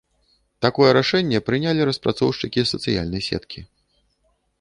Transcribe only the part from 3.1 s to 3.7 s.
сеткі.